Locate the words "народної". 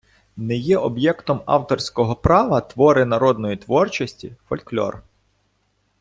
3.05-3.57